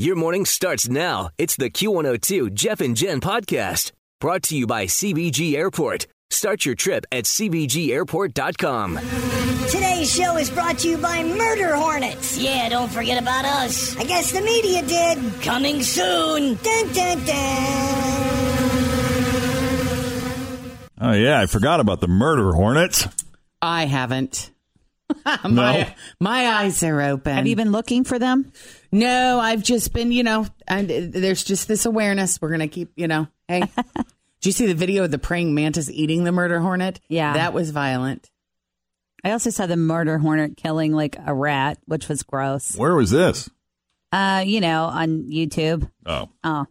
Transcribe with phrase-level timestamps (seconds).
[0.00, 1.30] Your morning starts now.
[1.38, 6.06] It's the Q102 Jeff and Jen podcast brought to you by CVG Airport.
[6.30, 9.00] Start your trip at CVGAirport.com.
[9.68, 12.38] Today's show is brought to you by Murder Hornets.
[12.38, 13.96] Yeah, don't forget about us.
[13.96, 15.18] I guess the media did.
[15.42, 16.54] Coming soon.
[16.62, 18.38] Dun, dun, dun.
[21.00, 23.08] Oh yeah, I forgot about the murder hornets.
[23.60, 24.52] I haven't.
[25.44, 25.86] my, No?
[26.20, 27.34] my eyes are open.
[27.34, 28.52] Have you been looking for them?
[28.92, 32.40] No, I've just been, you know, and there's just this awareness.
[32.40, 33.26] We're gonna keep, you know.
[33.48, 33.60] Hey,
[33.96, 37.00] did you see the video of the praying mantis eating the murder hornet?
[37.08, 37.34] Yeah.
[37.34, 38.30] that was violent.
[39.24, 42.76] I also saw the murder hornet killing like a rat, which was gross.
[42.76, 43.50] Where was this?
[44.12, 45.90] Uh, you know, on YouTube.
[46.06, 46.66] Oh, Oh,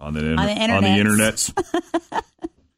[0.00, 1.52] on the, inter- On the on the internets.
[1.52, 2.22] internets.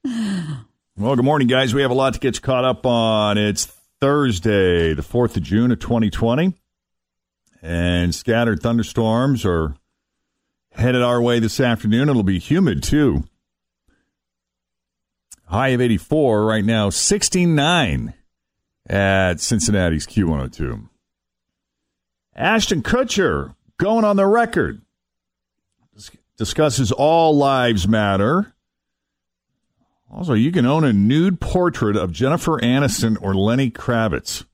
[0.97, 1.75] well, good morning, guys.
[1.75, 3.39] We have a lot to get you caught up on.
[3.39, 6.55] It's Thursday, the fourth of June of 2020,
[7.63, 9.75] and scattered thunderstorms are
[10.73, 12.09] headed our way this afternoon.
[12.09, 13.25] It'll be humid too.
[15.47, 18.15] High of 84 right now, 69
[18.89, 20.89] at Cincinnati's Q102.
[22.35, 24.83] Ashton Kutcher going on the record
[26.37, 28.53] discusses all lives matter.
[30.11, 34.44] Also, you can own a nude portrait of Jennifer Aniston or Lenny Kravitz.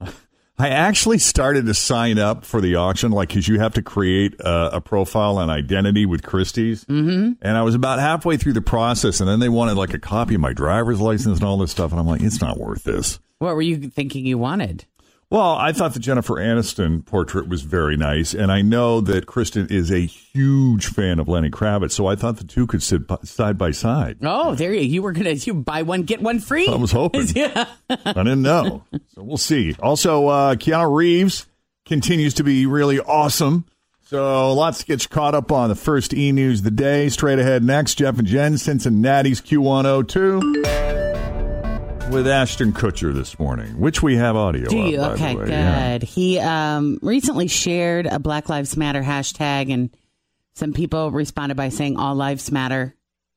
[0.58, 4.34] I actually started to sign up for the auction, like, because you have to create
[4.40, 6.84] a, a profile and identity with Christie's.
[6.86, 7.34] Mm-hmm.
[7.40, 10.34] And I was about halfway through the process, and then they wanted like a copy
[10.34, 11.92] of my driver's license and all this stuff.
[11.92, 13.20] And I'm like, it's not worth this.
[13.38, 14.84] What were you thinking you wanted?
[15.30, 19.66] Well, I thought the Jennifer Aniston portrait was very nice, and I know that Kristen
[19.68, 23.58] is a huge fan of Lenny Kravitz, so I thought the two could sit side
[23.58, 24.16] by side.
[24.22, 26.66] Oh, there you you were gonna you buy one get one free.
[26.66, 27.26] I was hoping.
[27.34, 27.66] yeah.
[27.90, 29.76] I didn't know, so we'll see.
[29.80, 31.46] Also, uh, Keanu Reeves
[31.84, 33.66] continues to be really awesome.
[34.06, 37.10] So lots to get you caught up on the first e news of the day.
[37.10, 40.87] Straight ahead next, Jeff and Jen, Cincinnati's Q102
[42.10, 44.68] with Ashton Kutcher this morning, which we have audio.
[44.68, 44.96] Do of, you?
[44.98, 45.44] by the Okay, way.
[45.44, 45.50] good.
[45.50, 45.98] Yeah.
[45.98, 49.90] He um, recently shared a Black Lives Matter hashtag, and
[50.54, 52.94] some people responded by saying "All lives matter,"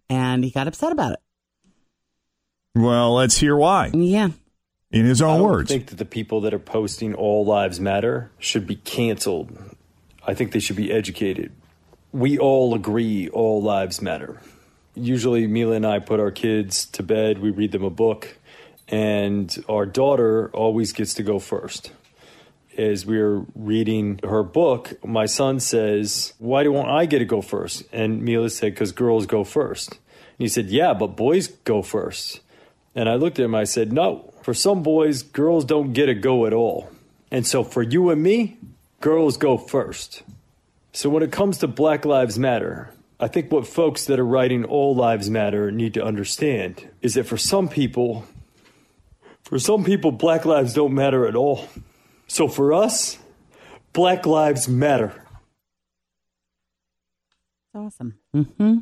[0.09, 1.19] and he got upset about it.
[2.75, 4.29] Well, let's hear why Yeah,
[4.91, 5.69] in his I own don't words.
[5.69, 9.57] think that the people that are posting all lives matter should be canceled.
[10.25, 11.51] I think they should be educated.
[12.13, 14.41] We all agree all lives matter.
[14.95, 18.37] Usually, Mila and I put our kids to bed, we read them a book,
[18.91, 21.91] and our daughter always gets to go first.
[22.77, 27.41] As we were reading her book, my son says, Why don't I get to go
[27.41, 27.83] first?
[27.91, 29.91] And Mila said, Because girls go first.
[29.91, 29.99] And
[30.39, 32.41] he said, Yeah, but boys go first.
[32.93, 36.13] And I looked at him, I said, No, for some boys, girls don't get a
[36.13, 36.89] go at all.
[37.29, 38.57] And so for you and me,
[38.99, 40.23] girls go first.
[40.93, 44.65] So when it comes to Black Lives Matter, I think what folks that are writing
[44.65, 48.25] All Lives Matter need to understand is that for some people,
[49.51, 51.67] for some people, Black lives don't matter at all.
[52.25, 53.17] So for us,
[53.91, 55.13] Black Lives Matter.
[57.75, 58.17] awesome.
[58.33, 58.77] Mm-hmm.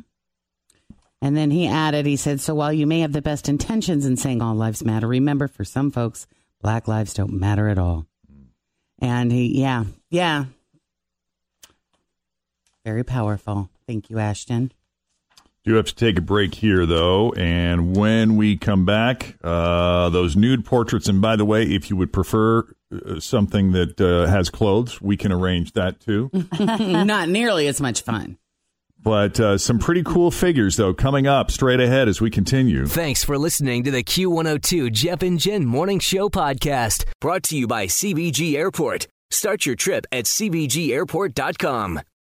[1.20, 4.16] and then he added, he said, "So while you may have the best intentions in
[4.16, 6.28] saying all lives matter, remember for some folks,
[6.62, 8.06] Black lives don't matter at all."
[9.00, 10.44] And he, yeah, yeah,
[12.84, 13.70] very powerful.
[13.88, 14.70] Thank you, Ashton.
[15.64, 20.34] Do have to take a break here, though, and when we come back, uh, those
[20.34, 21.06] nude portraits.
[21.06, 25.18] And by the way, if you would prefer uh, something that uh, has clothes, we
[25.18, 26.30] can arrange that too.
[26.58, 28.38] Not nearly as much fun.
[29.02, 32.86] but uh, some pretty cool figures, though, coming up straight ahead as we continue.
[32.86, 37.66] Thanks for listening to the Q102 Jeff and Jen Morning Show podcast brought to you
[37.66, 39.08] by CVG Airport.
[39.30, 42.00] Start your trip at CVGAirport.com.